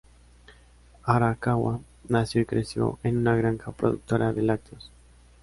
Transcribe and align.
Arakawa 1.03 1.79
nació 2.09 2.41
y 2.41 2.45
creció 2.45 2.97
en 3.03 3.17
una 3.19 3.35
granja 3.35 3.71
productora 3.71 4.33
de 4.33 4.41
lácteos. 4.41 4.91